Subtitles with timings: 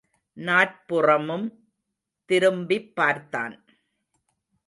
[0.37, 1.47] நாற்புறமும்
[2.25, 3.65] திரும்பிப் பார்த்தான்.